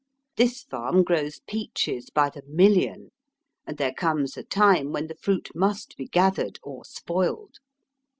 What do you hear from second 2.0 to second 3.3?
by the million,